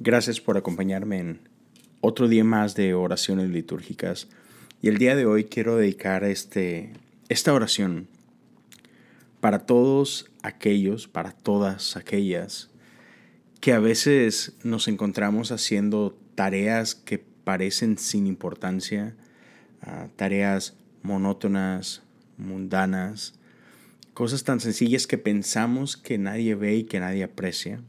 Gracias 0.00 0.40
por 0.40 0.56
acompañarme 0.56 1.20
en 1.20 1.40
otro 2.00 2.26
día 2.26 2.42
más 2.42 2.74
de 2.74 2.94
oraciones 2.94 3.50
litúrgicas. 3.50 4.28
Y 4.82 4.88
el 4.88 4.98
día 4.98 5.14
de 5.14 5.24
hoy 5.24 5.44
quiero 5.44 5.76
dedicar 5.76 6.24
este, 6.24 6.92
esta 7.28 7.54
oración 7.54 8.08
para 9.40 9.66
todos 9.66 10.32
aquellos, 10.42 11.06
para 11.06 11.30
todas 11.30 11.96
aquellas 11.96 12.70
que 13.60 13.72
a 13.72 13.78
veces 13.78 14.56
nos 14.64 14.88
encontramos 14.88 15.52
haciendo 15.52 16.18
tareas 16.34 16.96
que 16.96 17.18
parecen 17.18 17.96
sin 17.96 18.26
importancia, 18.26 19.14
ah, 19.80 20.08
tareas 20.16 20.76
monótonas, 21.02 22.02
mundanas, 22.36 23.34
cosas 24.12 24.42
tan 24.42 24.58
sencillas 24.58 25.06
que 25.06 25.18
pensamos 25.18 25.96
que 25.96 26.18
nadie 26.18 26.56
ve 26.56 26.78
y 26.78 26.84
que 26.84 26.98
nadie 26.98 27.22
aprecia 27.22 27.80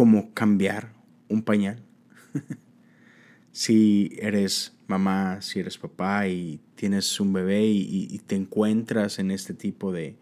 como 0.00 0.32
cambiar 0.32 0.94
un 1.28 1.42
pañal. 1.42 1.82
si 3.52 4.16
eres 4.18 4.74
mamá, 4.86 5.42
si 5.42 5.60
eres 5.60 5.76
papá 5.76 6.26
y 6.26 6.58
tienes 6.74 7.20
un 7.20 7.34
bebé 7.34 7.66
y, 7.66 8.18
te 8.26 8.34
encuentras 8.34 9.18
en 9.18 9.30
este 9.30 9.52
tipo 9.52 9.92
de, 9.92 10.16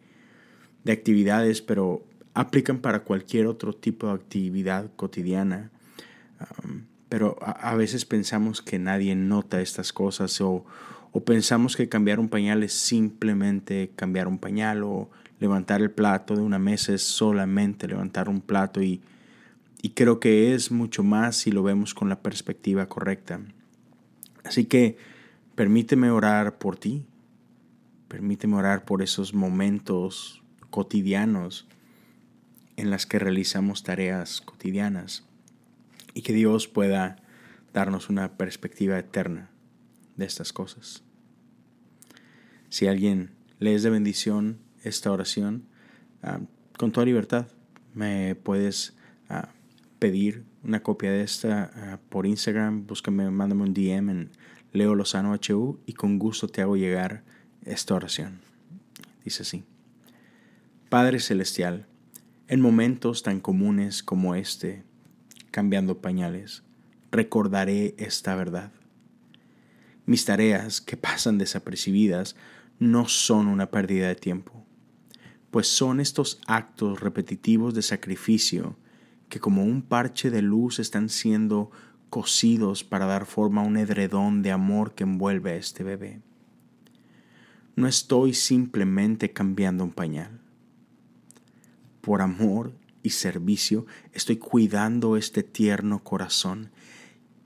actividades, 0.84 1.62
pero 1.62 2.05
aplican 2.34 2.80
para 2.80 3.05
cualquier 3.05 3.46
otro 3.46 3.72
tipo 3.72 4.09
de 4.09 4.14
actividad 4.14 4.91
cotidiana. 4.96 5.70
Um, 6.41 6.86
pero 7.08 7.36
a, 7.41 7.77
veces 7.77 8.05
pensamos 8.05 8.60
que 8.60 8.80
nadie 8.80 9.14
nota 9.14 9.60
estas 9.60 9.92
cosas 9.92 10.41
o, 10.41 10.66
o 11.12 11.24
pensamos 11.24 11.77
que 11.77 11.88
cambiar 11.88 12.19
un 12.19 12.28
pañal 12.28 12.64
es 12.64 12.72
simplemente 12.72 13.92
cambiar 13.95 14.27
un 14.27 14.38
pañal 14.38 14.83
o 14.83 15.08
levantar 15.38 15.83
el 15.83 15.92
plato 15.92 16.34
de 16.34 16.42
una 16.42 16.58
mesa 16.58 16.95
es 16.95 17.02
solamente 17.02 17.86
levantar 17.86 18.28
un 18.28 18.41
plato 18.41 18.83
y 18.83 19.00
y 19.80 19.91
creo 19.91 20.20
que 20.20 20.55
es 20.55 20.70
mucho 20.70 21.02
más 21.02 21.37
si 21.37 21.50
lo 21.50 21.62
vemos 21.62 21.95
con 21.95 22.09
la 22.09 22.20
perspectiva 22.23 22.88
correcta. 22.88 23.41
Así 24.44 24.64
que 24.64 24.97
permíteme 25.55 26.11
orar 26.11 26.58
por 26.58 26.77
ti, 26.77 27.05
permíteme 28.08 28.56
orar 28.56 28.84
por 28.84 29.03
esos 29.03 29.34
momentos 29.34 30.42
cotidianos 30.70 31.69
en 32.77 32.91
las 32.91 33.06
que 33.06 33.19
realizamos 33.19 33.83
tareas 33.83 34.41
cotidianas 34.41 35.25
y 36.14 36.22
que 36.22 36.33
Dios 36.33 36.69
pueda 36.69 37.16
darnos 37.72 38.08
una 38.08 38.36
perspectiva 38.36 38.98
eterna 38.98 39.50
de 40.16 40.25
estas 40.25 40.53
cosas. 40.53 41.03
Si 42.70 42.86
alguien 42.86 43.31
le 43.58 43.75
es 43.75 43.83
de 43.83 43.91
bendición 43.91 44.58
esta 44.83 45.12
oración, 45.12 45.66
ah, 46.22 46.41
con 46.77 46.92
toda 46.92 47.06
libertad 47.06 47.48
me 47.94 48.34
puedes 48.34 48.97
ah, 49.28 49.50
pedir 49.98 50.44
una 50.62 50.82
copia 50.82 51.10
de 51.10 51.22
esta 51.22 51.70
ah, 51.74 52.00
por 52.08 52.27
Instagram, 52.27 52.86
búscame, 52.86 53.30
mándame 53.30 53.62
un 53.62 53.74
DM 53.74 54.10
en 54.10 54.30
Leo 54.72 54.94
Lozano 54.94 55.34
HU 55.34 55.80
y 55.86 55.94
con 55.94 56.18
gusto 56.18 56.48
te 56.48 56.62
hago 56.62 56.77
llegar 56.77 57.24
esta 57.64 57.94
oración. 57.94 58.41
Dice 59.24 59.42
así. 59.42 59.64
Padre 60.88 61.20
Celestial, 61.20 61.86
en 62.46 62.60
momentos 62.60 63.22
tan 63.22 63.41
comunes 63.41 64.02
como 64.02 64.34
este, 64.34 64.84
cambiando 65.50 66.00
pañales, 66.00 66.62
recordaré 67.10 67.94
esta 67.98 68.34
verdad. 68.34 68.72
Mis 70.06 70.24
tareas 70.24 70.80
que 70.80 70.96
pasan 70.96 71.36
desapercibidas 71.36 72.36
no 72.78 73.08
son 73.08 73.48
una 73.48 73.70
pérdida 73.70 74.08
de 74.08 74.14
tiempo, 74.14 74.64
pues 75.50 75.66
son 75.66 76.00
estos 76.00 76.41
actos 76.46 77.00
repetitivos 77.00 77.74
de 77.74 77.82
sacrificio 77.82 78.76
que 79.29 79.41
como 79.41 79.65
un 79.65 79.83
parche 79.83 80.31
de 80.31 80.43
luz 80.43 80.79
están 80.79 81.09
siendo 81.09 81.71
cosidos 82.11 82.84
para 82.84 83.07
dar 83.07 83.27
forma 83.27 83.62
a 83.62 83.65
un 83.65 83.77
edredón 83.77 84.43
de 84.43 84.53
amor 84.53 84.95
que 84.95 85.05
envuelve 85.05 85.53
a 85.53 85.57
este 85.57 85.84
bebé. 85.84 86.21
No 87.77 87.87
estoy 87.87 88.34
simplemente 88.34 89.33
cambiando 89.33 89.84
un 89.84 89.93
pañal. 89.93 90.41
Por 92.00 92.22
amor 92.22 92.72
y 93.03 93.11
servicio 93.11 93.87
estoy 94.12 94.37
cuidando 94.37 95.17
este 95.17 95.43
tierno 95.43 96.03
corazón 96.03 96.71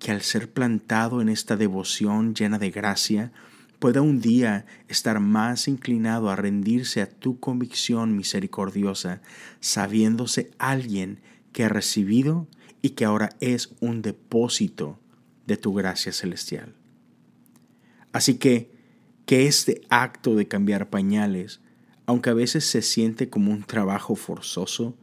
que 0.03 0.11
al 0.11 0.23
ser 0.23 0.53
plantado 0.53 1.21
en 1.21 1.29
esta 1.29 1.57
devoción 1.57 2.35
llena 2.35 2.59
de 2.59 2.73
gracia, 2.73 3.31
pueda 3.79 4.03
un 4.03 4.21
día 4.21 4.67
estar 4.89 5.21
más 5.21 5.69
inclinado 5.69 6.29
a 6.29 6.35
rendirse 6.35 7.03
a 7.03 7.09
tu 7.09 7.39
convicción 7.39 8.17
misericordiosa, 8.17 9.23
sabiéndose 9.61 10.51
alguien 10.59 11.21
que 11.53 11.65
ha 11.65 11.69
recibido 11.69 12.49
y 12.81 12.91
que 12.91 13.05
ahora 13.05 13.31
es 13.41 13.75
un 13.81 14.03
depósito 14.03 14.99
de 15.47 15.57
tu 15.57 15.73
gracia 15.73 16.13
celestial. 16.13 16.75
Así 18.13 18.35
que 18.35 18.71
que 19.27 19.47
este 19.47 19.83
acto 19.89 20.35
de 20.35 20.49
cambiar 20.49 20.91
pañales, 20.91 21.61
aunque 22.07 22.31
a 22.31 22.35
veces 22.35 22.65
se 22.65 22.83
siente 22.83 23.31
como 23.31 23.53
un 23.53 23.63
trabajo 23.63 24.17
forzoso, 24.17 24.97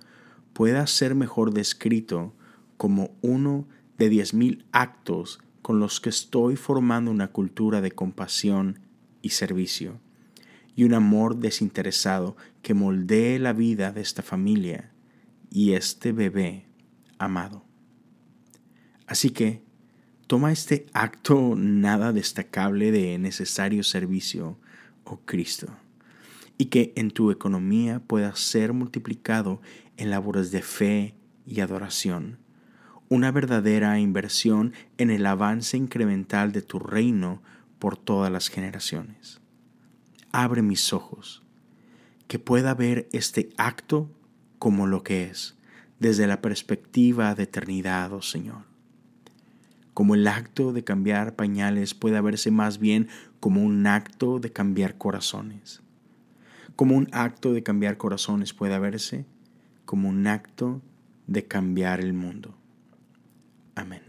pueda 0.53 0.85
ser 0.87 1.15
mejor 1.15 1.53
descrito 1.53 2.33
como 2.77 3.11
uno 3.21 3.67
de 3.97 4.09
diez 4.09 4.33
mil 4.33 4.65
actos 4.71 5.39
con 5.61 5.79
los 5.79 5.99
que 5.99 6.09
estoy 6.09 6.55
formando 6.55 7.11
una 7.11 7.29
cultura 7.29 7.81
de 7.81 7.91
compasión 7.91 8.79
y 9.21 9.29
servicio, 9.29 9.99
y 10.75 10.83
un 10.83 10.93
amor 10.93 11.37
desinteresado 11.37 12.35
que 12.61 12.73
moldee 12.73 13.39
la 13.39 13.53
vida 13.53 13.91
de 13.91 14.01
esta 14.01 14.21
familia 14.21 14.91
y 15.49 15.73
este 15.73 16.11
bebé 16.11 16.65
amado. 17.17 17.63
Así 19.07 19.31
que 19.31 19.63
toma 20.27 20.51
este 20.51 20.85
acto 20.93 21.55
nada 21.55 22.13
destacable 22.13 22.91
de 22.91 23.17
necesario 23.17 23.83
servicio, 23.83 24.59
oh 25.03 25.19
Cristo, 25.25 25.67
y 26.57 26.65
que 26.65 26.93
en 26.95 27.09
tu 27.11 27.31
economía 27.31 27.99
pueda 27.99 28.35
ser 28.35 28.73
multiplicado 28.73 29.61
en 29.97 30.11
labores 30.11 30.51
de 30.51 30.61
fe 30.61 31.15
y 31.45 31.61
adoración, 31.61 32.37
una 33.09 33.31
verdadera 33.31 33.99
inversión 33.99 34.73
en 34.99 35.09
el 35.09 35.25
avance 35.25 35.75
incremental 35.77 36.51
de 36.51 36.61
tu 36.61 36.77
reino 36.77 37.41
por 37.79 37.97
todas 37.97 38.31
las 38.31 38.49
generaciones. 38.49 39.41
Abre 40.31 40.61
mis 40.61 40.93
ojos, 40.93 41.41
que 42.27 42.37
pueda 42.37 42.75
ver 42.75 43.09
este 43.11 43.49
acto 43.57 44.11
como 44.59 44.85
lo 44.87 45.03
que 45.03 45.23
es, 45.23 45.55
desde 45.99 46.27
la 46.27 46.41
perspectiva 46.41 47.33
de 47.33 47.43
eternidad, 47.43 48.13
oh 48.13 48.21
Señor. 48.21 48.63
Como 49.93 50.15
el 50.15 50.27
acto 50.27 50.71
de 50.71 50.83
cambiar 50.83 51.35
pañales 51.35 51.93
puede 51.93 52.21
verse 52.21 52.51
más 52.51 52.77
bien 52.79 53.07
como 53.39 53.63
un 53.63 53.87
acto 53.87 54.39
de 54.39 54.51
cambiar 54.51 54.97
corazones. 54.97 55.81
Como 56.75 56.95
un 56.95 57.09
acto 57.11 57.53
de 57.53 57.63
cambiar 57.63 57.97
corazones 57.97 58.53
puede 58.53 58.77
verse 58.79 59.25
como 59.85 60.07
un 60.07 60.27
acto 60.27 60.81
de 61.27 61.45
cambiar 61.45 61.99
el 61.99 62.13
mundo. 62.13 62.55
Amén. 63.75 64.08